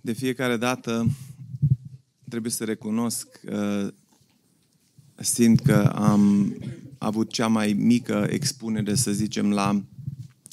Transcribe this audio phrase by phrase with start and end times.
[0.00, 1.06] De fiecare dată
[2.28, 3.88] trebuie să recunosc, uh,
[5.16, 6.54] simt că am
[6.98, 9.82] avut cea mai mică expunere, să zicem, la,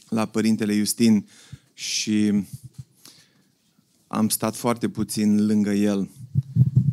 [0.10, 1.26] la Părintele Justin
[1.74, 2.44] și
[4.08, 6.10] am stat foarte puțin lângă el.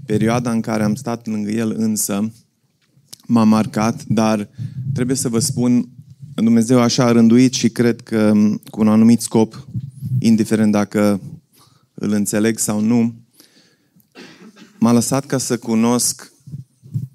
[0.06, 2.32] Perioada în care am stat lângă el însă
[3.26, 4.48] m-a marcat, dar
[4.92, 5.88] trebuie să vă spun,
[6.34, 8.32] Dumnezeu așa a rânduit și cred că
[8.70, 9.66] cu un anumit scop,
[10.18, 11.20] indiferent dacă
[12.02, 13.14] îl înțeleg sau nu,
[14.78, 16.32] m-a lăsat ca să cunosc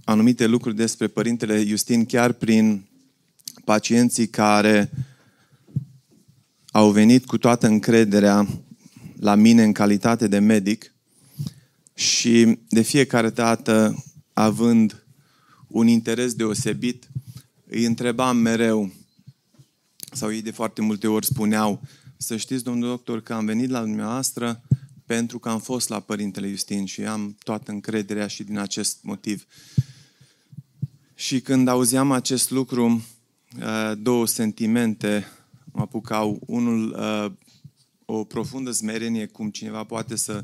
[0.03, 2.85] anumite lucruri despre Părintele Justin chiar prin
[3.65, 4.91] pacienții care
[6.71, 8.47] au venit cu toată încrederea
[9.19, 10.93] la mine în calitate de medic
[11.93, 15.05] și de fiecare dată, având
[15.67, 17.09] un interes deosebit,
[17.65, 18.91] îi întrebam mereu,
[20.11, 21.81] sau ei de foarte multe ori spuneau,
[22.17, 24.61] să știți, domnul doctor, că am venit la dumneavoastră
[25.05, 29.45] pentru că am fost la Părintele Justin și am toată încrederea și din acest motiv.
[31.15, 33.05] Și când auzeam acest lucru,
[33.59, 35.27] uh, două sentimente
[35.71, 36.39] mă apucau.
[36.45, 37.31] Unul, uh,
[38.05, 40.43] o profundă smerenie, cum cineva poate să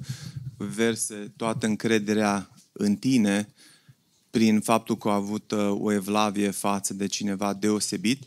[0.58, 3.53] verse toată încrederea în tine
[4.30, 8.23] prin faptul că a avut uh, o evlavie față de cineva deosebit,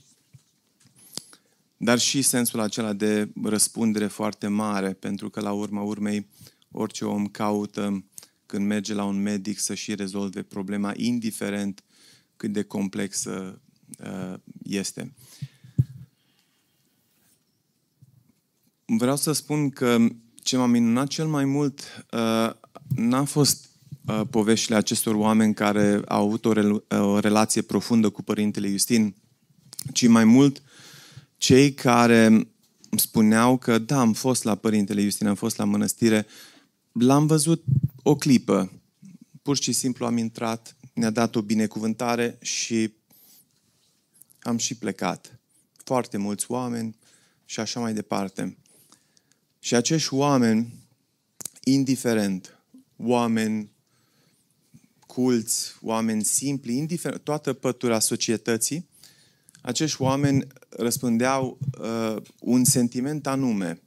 [1.77, 6.27] dar și sensul acela de răspundere foarte mare, pentru că la urma urmei
[6.71, 8.05] orice om caută
[8.47, 11.85] când merge la un medic să și rezolve problema, indiferent
[12.37, 13.61] cât de complexă
[13.99, 15.13] uh, este.
[18.85, 22.51] Vreau să spun că ce m-a minunat cel mai mult uh,
[22.95, 23.69] n-a fost
[24.07, 29.15] uh, poveștile acestor oameni care au avut o, rel- o relație profundă cu Părintele Justin,
[29.93, 30.63] ci mai mult
[31.37, 36.27] cei care îmi spuneau că da, am fost la Părintele Justin, am fost la mănăstire,
[36.93, 37.65] l-am văzut
[38.03, 38.73] o clipă,
[39.43, 42.93] pur și simplu am intrat, ne-a dat o binecuvântare și
[44.41, 45.39] am și plecat.
[45.85, 46.97] Foarte mulți oameni
[47.45, 48.57] și așa mai departe.
[49.59, 50.73] Și acești oameni,
[51.65, 52.59] indiferent,
[52.97, 53.71] oameni
[55.07, 58.87] culți, oameni simpli, indiferent, toată pătura societății,
[59.67, 63.83] acești oameni răspândeau uh, un sentiment anume,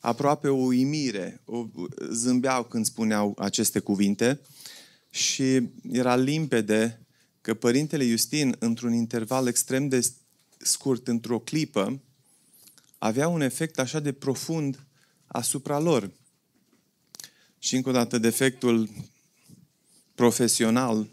[0.00, 1.66] aproape o uimire, o,
[2.10, 4.40] zâmbeau când spuneau aceste cuvinte
[5.10, 7.06] și era limpede
[7.40, 10.08] că Părintele Justin, într-un interval extrem de
[10.56, 12.02] scurt, într-o clipă,
[12.98, 14.86] avea un efect așa de profund
[15.26, 16.10] asupra lor.
[17.58, 18.88] Și încă o dată, defectul
[20.14, 21.08] profesional,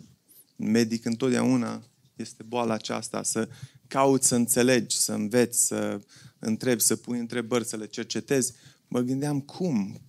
[0.56, 1.84] medic întotdeauna
[2.16, 3.48] este boala aceasta, să
[3.88, 6.00] cauți să înțelegi, să înveți, să
[6.40, 8.54] întrebi, să pui întrebări, să le cercetezi.
[8.88, 10.02] Mă gândeam cum?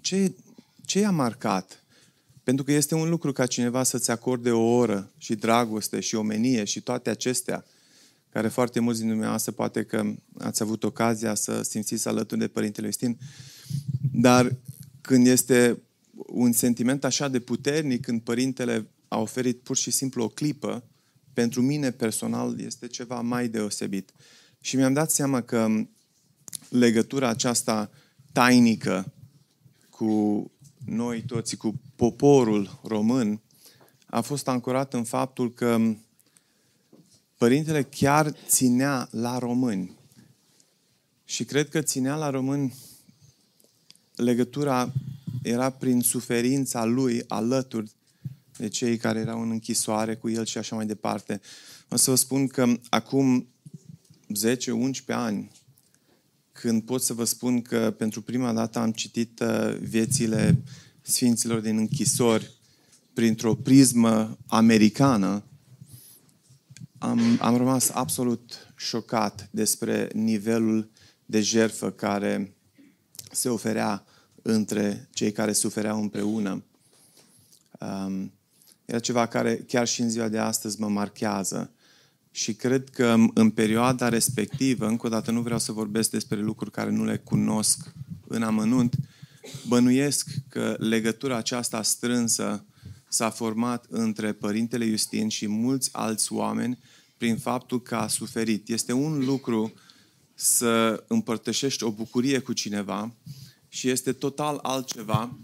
[0.00, 0.34] Ce,
[0.84, 1.84] ce i-a marcat?
[2.42, 6.64] Pentru că este un lucru ca cineva să-ți acorde o oră și dragoste și omenie
[6.64, 7.64] și toate acestea,
[8.30, 12.86] care foarte mulți din dumneavoastră poate că ați avut ocazia să simțiți alături de Părintele
[12.86, 13.18] Justin,
[14.12, 14.56] dar
[15.00, 15.82] când este
[16.26, 20.84] un sentiment așa de puternic, când Părintele a oferit pur și simplu o clipă,
[21.36, 24.12] pentru mine personal este ceva mai deosebit.
[24.60, 25.68] Și mi-am dat seama că
[26.68, 27.90] legătura aceasta
[28.32, 29.12] tainică
[29.90, 30.50] cu
[30.84, 33.40] noi toți, cu poporul român,
[34.06, 35.96] a fost ancorat în faptul că
[37.36, 39.96] Părintele chiar ținea la români.
[41.24, 42.74] Și cred că ținea la români
[44.14, 44.92] legătura
[45.42, 47.95] era prin suferința lui alături
[48.56, 51.40] de cei care erau în închisoare cu el și așa mai departe.
[51.88, 53.48] O să vă spun că acum
[54.34, 55.50] 10-11 ani,
[56.52, 60.62] când pot să vă spun că pentru prima dată am citit uh, viețile
[61.02, 62.54] sfinților din închisori
[63.12, 65.44] printr-o prismă americană,
[66.98, 70.90] am, am rămas absolut șocat despre nivelul
[71.26, 72.54] de jerfă care
[73.32, 74.04] se oferea
[74.42, 76.64] între cei care sufereau împreună.
[77.80, 78.32] Um,
[78.86, 81.70] era ceva care chiar și în ziua de astăzi mă marchează.
[82.30, 86.70] Și cred că în perioada respectivă, încă o dată nu vreau să vorbesc despre lucruri
[86.70, 87.92] care nu le cunosc
[88.28, 88.94] în amănunt,
[89.66, 92.64] bănuiesc că legătura aceasta strânsă
[93.08, 96.78] s-a format între Părintele Justin și mulți alți oameni
[97.16, 98.68] prin faptul că a suferit.
[98.68, 99.72] Este un lucru
[100.34, 103.14] să împărtășești o bucurie cu cineva
[103.68, 105.38] și este total altceva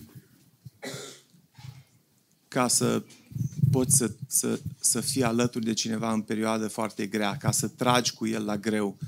[2.49, 3.03] ca să
[3.73, 8.13] poți să, să, să fii alături de cineva în perioadă foarte grea, ca să tragi
[8.13, 8.99] cu el la greu.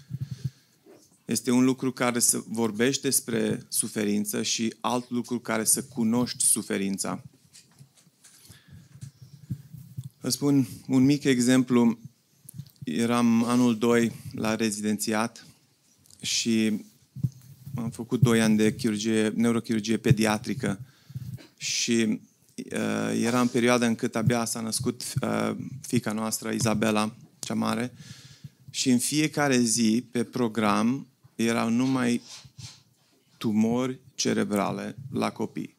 [1.24, 7.22] Este un lucru care să vorbești despre suferință și alt lucru care să cunoști suferința.
[10.20, 11.98] Vă spun un mic exemplu.
[12.84, 15.46] Eram anul 2 la rezidențiat
[16.20, 16.84] și
[17.74, 20.80] am făcut 2 ani de chirurgie, neurochirurgie pediatrică
[21.56, 22.18] și uh,
[23.12, 27.92] era în perioada în cât abia s-a născut uh, fica noastră, Izabela, cea mare,
[28.70, 32.20] și în fiecare zi, pe program, erau numai
[33.38, 35.76] tumori cerebrale la copii.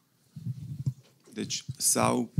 [1.32, 2.32] Deci, sau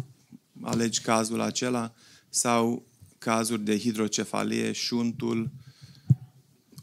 [0.60, 1.94] alegi cazul acela,
[2.28, 2.86] sau
[3.18, 5.50] cazuri de hidrocefalie, șuntul,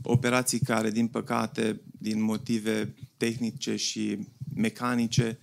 [0.02, 5.40] operații care, din păcate, din motive tehnice și mecanice,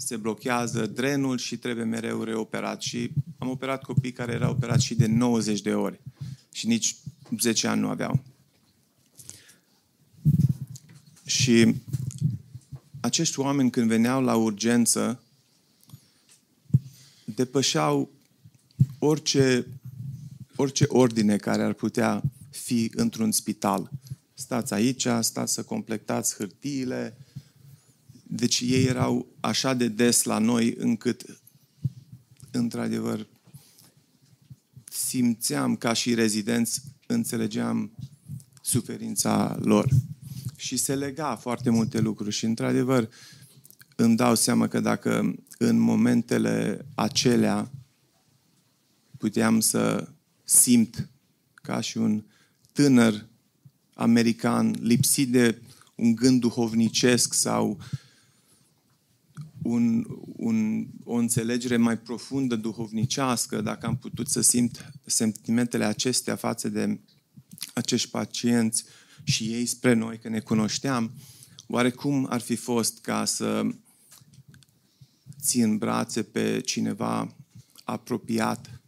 [0.00, 2.82] se blochează drenul și trebuie mereu reoperat.
[2.82, 6.00] Și am operat copii care erau operați și de 90 de ori
[6.52, 6.96] și nici
[7.40, 8.22] 10 ani nu aveau.
[11.24, 11.74] Și
[13.00, 15.22] acești oameni când veneau la urgență
[17.24, 18.10] depășeau
[18.98, 19.66] orice,
[20.56, 23.90] orice ordine care ar putea fi într-un spital.
[24.34, 27.16] Stați aici, stați să completați hârtiile.
[28.32, 31.40] Deci ei erau așa de des la noi încât,
[32.50, 33.26] într-adevăr,
[34.90, 37.90] simțeam ca și rezidenți, înțelegeam
[38.62, 39.88] suferința lor.
[40.56, 43.08] Și se lega foarte multe lucruri și, într-adevăr,
[43.96, 47.70] îmi dau seama că dacă în momentele acelea
[49.18, 50.08] puteam să
[50.44, 51.08] simt
[51.54, 52.24] ca și un
[52.72, 53.26] tânăr
[53.94, 55.62] american lipsit de
[55.94, 57.78] un gând duhovnicesc sau
[59.62, 60.04] un,
[60.36, 67.00] un, o înțelegere mai profundă duhovnicească, dacă am putut să simt sentimentele acestea față de
[67.74, 68.84] acești pacienți
[69.24, 71.12] și ei spre noi, că ne cunoșteam,
[71.66, 73.66] oare cum ar fi fost ca să
[75.40, 77.34] ții în brațe pe cineva
[77.84, 78.80] apropiat,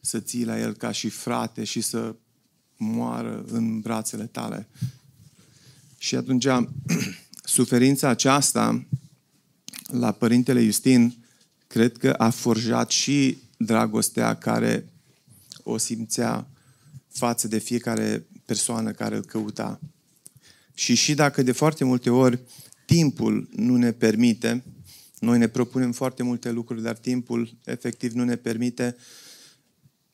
[0.00, 2.14] să ții la el ca și frate și să
[2.76, 4.68] moară în brațele tale.
[5.98, 6.46] Și atunci,
[7.42, 8.86] suferința aceasta
[9.86, 11.24] la Părintele Justin,
[11.66, 14.92] cred că a forjat și dragostea care
[15.62, 16.46] o simțea
[17.08, 19.80] față de fiecare persoană care îl căuta.
[20.74, 22.40] Și și dacă de foarte multe ori
[22.86, 24.64] timpul nu ne permite,
[25.18, 28.96] noi ne propunem foarte multe lucruri, dar timpul efectiv nu ne permite,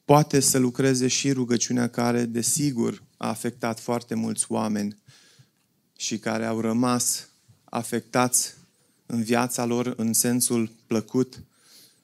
[0.05, 4.97] poate să lucreze și rugăciunea care, desigur, a afectat foarte mulți oameni
[6.01, 7.29] și care au rămas
[7.65, 8.55] afectați
[9.07, 11.43] în viața lor în sensul plăcut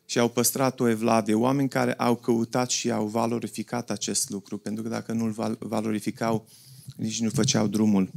[0.07, 1.35] și au păstrat o evlavie.
[1.35, 6.49] Oameni care au căutat și au valorificat acest lucru, pentru că dacă nu-l valorificau,
[6.97, 8.11] nici nu făceau drumul.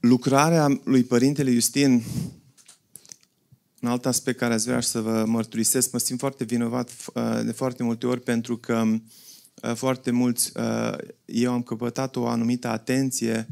[0.00, 2.02] Lucrarea lui Părintele Justin,
[3.80, 7.52] un alt aspect care aș vrea să vă mărturisesc, mă simt foarte vinovat uh, de
[7.52, 9.00] foarte multe ori pentru că uh,
[9.74, 13.46] foarte mulți, uh, eu am căpătat o anumită atenție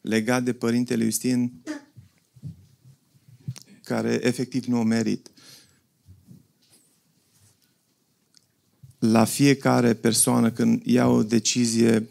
[0.00, 1.52] legat de Părintele Justin
[3.82, 5.30] care efectiv nu o merit.
[8.98, 12.08] La fiecare persoană când ia o decizie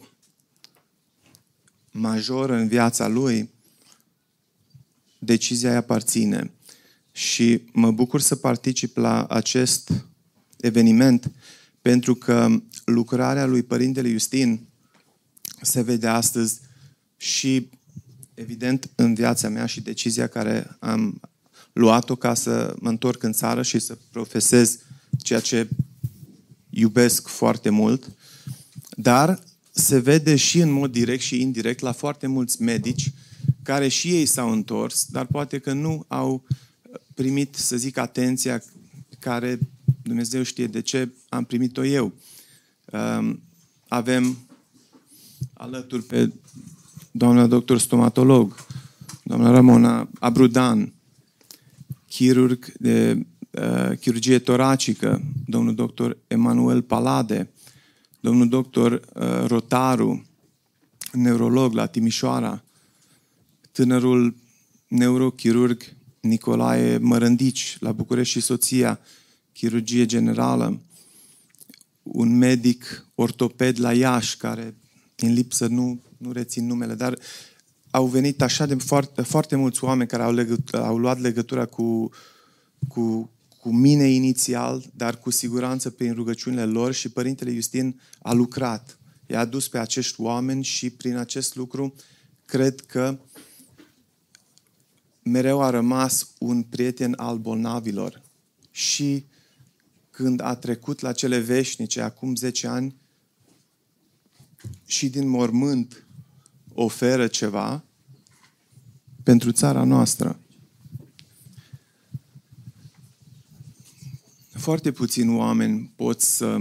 [1.91, 3.49] majoră în viața lui,
[5.19, 6.51] decizia îi aparține.
[7.11, 9.91] Și mă bucur să particip la acest
[10.57, 11.31] eveniment
[11.81, 14.67] pentru că lucrarea lui Părintele Justin
[15.61, 16.59] se vede astăzi
[17.17, 17.69] și
[18.33, 21.21] evident în viața mea și decizia care am
[21.73, 24.77] luat-o ca să mă întorc în țară și să profesez
[25.17, 25.69] ceea ce
[26.69, 28.11] iubesc foarte mult,
[28.97, 33.11] dar se vede și în mod direct și indirect la foarte mulți medici
[33.63, 36.43] care și ei s-au întors, dar poate că nu au
[37.13, 38.63] primit, să zic, atenția
[39.19, 39.59] care
[40.03, 42.13] Dumnezeu știe de ce am primit-o eu.
[42.91, 43.41] Um,
[43.87, 44.37] avem
[45.53, 46.31] alături pe
[47.11, 48.55] doamna doctor stomatolog,
[49.23, 50.93] doamna Ramona Abrudan,
[52.07, 57.49] chirurg de uh, chirurgie toracică, domnul doctor Emanuel Palade,
[58.19, 60.25] domnul doctor uh, Rotaru,
[61.11, 62.63] neurolog la Timișoara,
[63.71, 64.35] tânărul
[64.87, 65.83] neurochirurg
[66.19, 68.99] Nicolae Mărândici la București și soția,
[69.53, 70.79] chirurgie generală,
[72.05, 74.75] un medic ortoped la Iași, care
[75.15, 77.19] în lipsă nu, nu rețin numele, dar
[77.89, 82.09] au venit așa de foarte, foarte mulți oameni care au, legăt, au luat legătura cu,
[82.87, 88.99] cu, cu mine inițial, dar cu siguranță prin rugăciunile lor și Părintele Justin a lucrat
[89.27, 91.93] i-a adus pe acești oameni și prin acest lucru
[92.45, 93.19] cred că
[95.23, 98.21] mereu a rămas un prieten al bolnavilor.
[98.71, 99.25] Și
[100.15, 102.95] când a trecut la cele veșnice, acum 10 ani,
[104.85, 106.07] și din mormânt
[106.73, 107.83] oferă ceva
[109.23, 110.39] pentru țara noastră.
[114.49, 116.57] Foarte puțini oameni pot să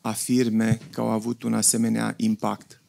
[0.00, 2.82] afirme că au avut un asemenea impact.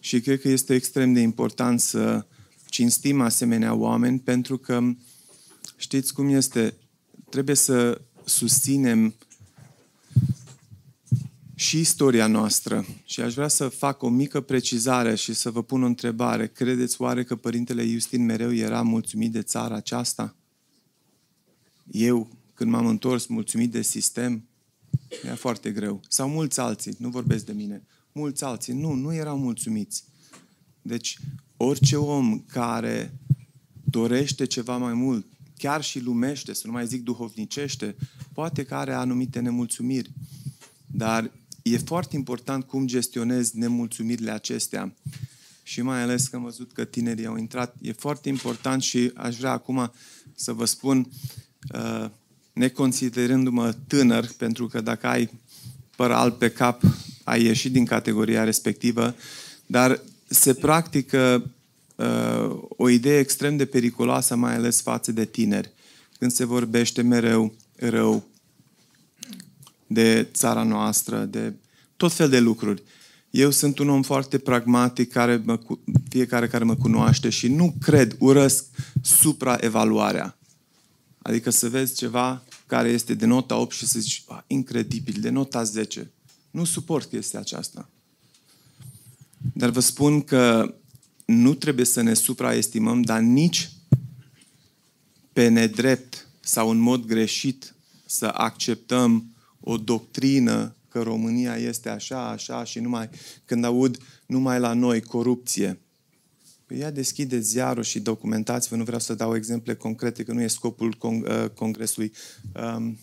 [0.00, 2.26] Și cred că este extrem de important să
[2.66, 4.80] cinstim asemenea oameni pentru că
[5.76, 6.74] știți cum este,
[7.30, 9.14] trebuie să susținem
[11.54, 12.86] și istoria noastră.
[13.04, 16.46] Și aș vrea să fac o mică precizare și să vă pun o întrebare.
[16.46, 20.36] Credeți oare că Părintele Iustin mereu era mulțumit de țara aceasta?
[21.90, 24.44] Eu, când m-am întors mulțumit de sistem,
[25.24, 26.00] era foarte greu.
[26.08, 27.82] Sau mulți alții, nu vorbesc de mine,
[28.12, 30.04] mulți alții, nu, nu erau mulțumiți.
[30.82, 31.18] Deci,
[31.56, 33.14] orice om care
[33.84, 37.96] dorește ceva mai mult, chiar și lumește, să nu mai zic duhovnicește,
[38.38, 40.10] poate că are anumite nemulțumiri.
[40.86, 41.30] Dar
[41.62, 44.94] e foarte important cum gestionezi nemulțumirile acestea.
[45.62, 47.74] Și mai ales că am văzut că tinerii au intrat.
[47.80, 49.92] E foarte important și aș vrea acum
[50.34, 51.08] să vă spun,
[51.74, 52.10] uh,
[52.52, 55.30] neconsiderându-mă tânăr, pentru că dacă ai
[55.96, 56.82] păr alb pe cap,
[57.24, 59.14] ai ieșit din categoria respectivă,
[59.66, 61.50] dar se practică
[61.94, 65.72] uh, o idee extrem de periculoasă, mai ales față de tineri,
[66.18, 68.24] când se vorbește mereu rău
[69.86, 71.54] de țara noastră, de
[71.96, 72.82] tot fel de lucruri.
[73.30, 75.60] Eu sunt un om foarte pragmatic, care mă,
[76.08, 78.64] fiecare care mă cunoaște și nu cred, urăsc
[79.02, 80.38] supraevaluarea.
[81.18, 85.62] Adică să vezi ceva care este de nota 8 și să zici, incredibil, de nota
[85.62, 86.10] 10.
[86.50, 87.88] Nu suport chestia aceasta.
[89.52, 90.74] Dar vă spun că
[91.24, 93.70] nu trebuie să ne supraestimăm, dar nici
[95.32, 97.74] pe nedrept sau în mod greșit
[98.06, 103.08] să acceptăm o doctrină că România este așa, așa și numai
[103.44, 105.80] când aud numai la noi corupție.
[106.66, 110.46] Păi ia deschide ziarul și documentați-vă, nu vreau să dau exemple concrete, că nu e
[110.46, 112.12] scopul con- uh, congresului,
[112.76, 112.98] um,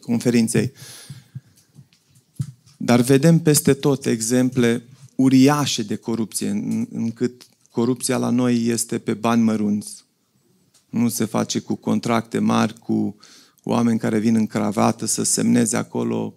[0.00, 0.72] conferinței.
[2.76, 4.82] Dar vedem peste tot exemple
[5.14, 6.48] uriașe de corupție,
[6.90, 10.05] încât corupția la noi este pe bani mărunți.
[10.96, 13.16] Nu se face cu contracte mari, cu
[13.62, 16.34] oameni care vin în cravată să semneze acolo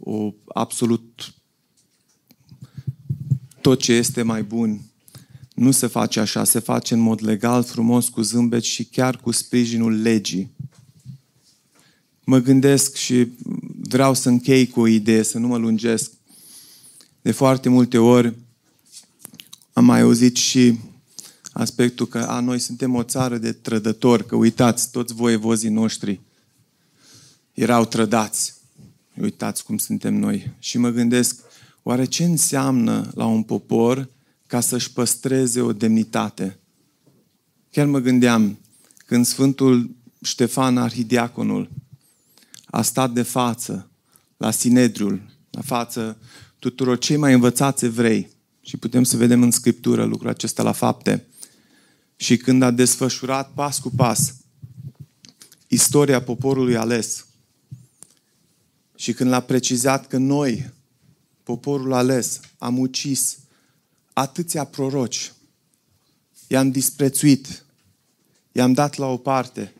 [0.00, 1.34] o absolut
[3.60, 4.80] tot ce este mai bun.
[5.54, 9.30] Nu se face așa, se face în mod legal, frumos, cu zâmbet și chiar cu
[9.30, 10.50] sprijinul legii.
[12.24, 13.28] Mă gândesc și
[13.80, 16.12] vreau să închei cu o idee, să nu mă lungesc.
[17.22, 18.34] De foarte multe ori
[19.72, 20.78] am mai auzit și
[21.60, 26.20] aspectul că a, noi suntem o țară de trădători, că uitați, toți voievozii noștri
[27.52, 28.54] erau trădați.
[29.20, 30.50] Uitați cum suntem noi.
[30.58, 31.40] Și mă gândesc,
[31.82, 34.08] oare ce înseamnă la un popor
[34.46, 36.58] ca să-și păstreze o demnitate?
[37.70, 38.58] Chiar mă gândeam,
[39.06, 39.90] când Sfântul
[40.22, 41.70] Ștefan Arhidiaconul
[42.64, 43.90] a stat de față
[44.36, 46.16] la Sinedriul, la față
[46.58, 48.28] tuturor cei mai învățați evrei,
[48.60, 51.24] și putem să vedem în Scriptură lucrul acesta la fapte,
[52.20, 54.34] și când a desfășurat pas cu pas
[55.66, 57.26] istoria poporului ales,
[58.96, 60.70] și când l-a precizat că noi,
[61.42, 63.38] poporul ales, am ucis
[64.12, 65.32] atâția proroci,
[66.46, 67.64] i-am disprețuit,
[68.52, 69.74] i-am dat la o parte.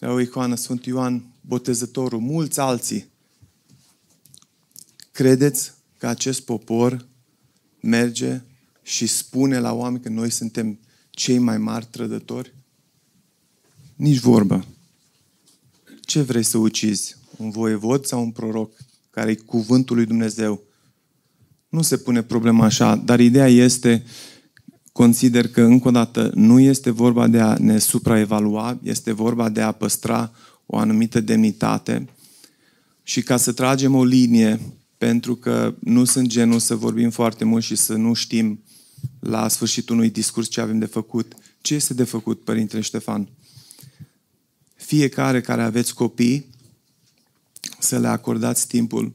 [0.00, 3.10] Era o icoană Sfânt Ioan Botezătorul, mulți alții.
[5.12, 7.06] Credeți că acest popor
[7.80, 8.40] merge
[8.88, 10.78] și spune la oameni că noi suntem
[11.10, 12.54] cei mai mari trădători?
[13.96, 14.64] Nici vorbă.
[16.00, 17.16] Ce vrei să ucizi?
[17.38, 18.72] un voievod sau un proroc,
[19.10, 20.62] care e cuvântul lui Dumnezeu.
[21.68, 24.04] Nu se pune problema așa, dar ideea este,
[24.92, 29.60] consider că, încă o dată, nu este vorba de a ne supraevalua, este vorba de
[29.60, 30.32] a păstra
[30.66, 32.08] o anumită demnitate
[33.02, 34.60] și ca să tragem o linie,
[34.98, 38.62] pentru că nu sunt genul să vorbim foarte mult și să nu știm
[39.20, 41.34] la sfârșitul unui discurs ce avem de făcut.
[41.60, 43.28] Ce este de făcut, Părintele Ștefan?
[44.74, 46.46] Fiecare care aveți copii,
[47.78, 49.12] să le acordați timpul,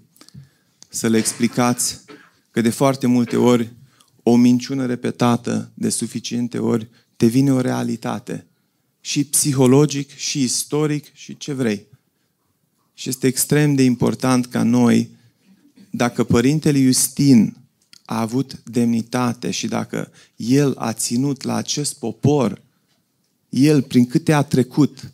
[0.89, 2.00] să le explicați
[2.51, 3.74] că de foarte multe ori
[4.24, 8.45] o minciună repetată de suficiente ori te vine o realitate.
[9.01, 11.86] Și psihologic, și istoric, și ce vrei.
[12.93, 15.10] Și este extrem de important ca noi
[15.89, 17.57] dacă părintele Justin
[18.05, 22.62] a avut demnitate și dacă el a ținut la acest popor,
[23.50, 25.12] el prin câte a trecut,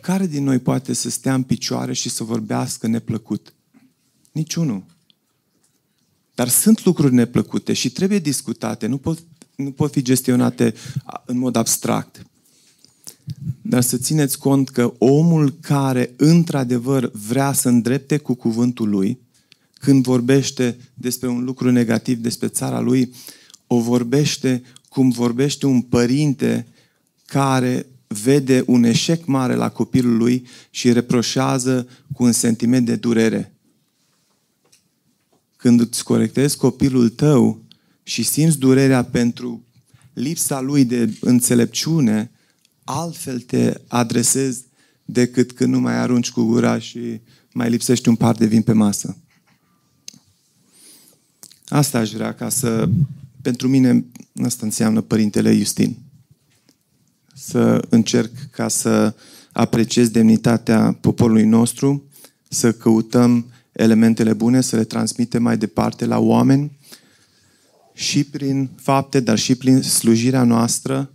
[0.00, 3.52] care din noi poate să stea în picioare și să vorbească neplăcut?
[4.32, 4.84] Niciunul.
[6.34, 9.18] Dar sunt lucruri neplăcute și trebuie discutate, nu pot,
[9.56, 10.74] nu pot fi gestionate
[11.24, 12.26] în mod abstract.
[13.62, 19.18] Dar să țineți cont că omul care într-adevăr vrea să îndrepte cu cuvântul lui,
[19.80, 23.12] când vorbește despre un lucru negativ despre țara lui,
[23.66, 26.66] o vorbește cum vorbește un părinte
[27.26, 33.54] care vede un eșec mare la copilul lui și reproșează cu un sentiment de durere.
[35.56, 37.64] Când îți corectezi copilul tău
[38.02, 39.64] și simți durerea pentru
[40.12, 42.30] lipsa lui de înțelepciune,
[42.84, 44.64] altfel te adresezi
[45.04, 47.20] decât când nu mai arunci cu gura și
[47.52, 49.19] mai lipsești un par de vin pe masă.
[51.70, 52.88] Asta aș vrea ca să...
[53.42, 54.04] Pentru mine
[54.44, 55.96] asta înseamnă Părintele Justin.
[57.34, 59.14] Să încerc ca să
[59.52, 62.04] apreciez demnitatea poporului nostru,
[62.48, 66.78] să căutăm elementele bune, să le transmitem mai departe la oameni
[67.94, 71.12] și prin fapte, dar și prin slujirea noastră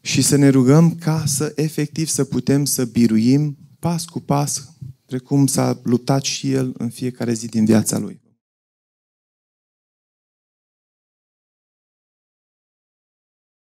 [0.00, 4.72] și să ne rugăm ca să efectiv să putem să biruim pas cu pas,
[5.06, 8.20] precum s-a luptat și el în fiecare zi din viața lui.